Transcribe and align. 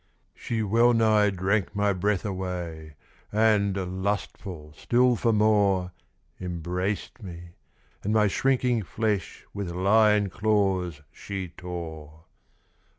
She 0.33 0.63
well 0.63 0.93
nigh 0.93 1.29
drank 1.29 1.75
my 1.75 1.93
breath 1.93 2.25
away; 2.25 2.95
And, 3.31 4.01
lustful 4.03 4.73
still 4.75 5.15
for 5.15 5.31
more, 5.31 5.91
Embraced 6.39 7.21
me, 7.21 7.49
and 8.03 8.11
my 8.11 8.25
shrinking 8.25 8.81
flesh 8.81 9.45
With 9.53 9.69
lion 9.69 10.31
claws 10.31 11.01
she 11.11 11.49
tore. 11.49 12.21